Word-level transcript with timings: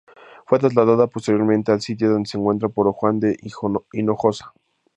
Fue 0.47 0.57
trasladada 0.57 1.05
posteriormente 1.05 1.71
al 1.71 1.79
sitio 1.79 2.09
donde 2.09 2.27
se 2.27 2.35
encuentra 2.39 2.69
por 2.69 2.91
Juan 2.91 3.19
de 3.19 3.37
Hinojosa. 3.93 4.51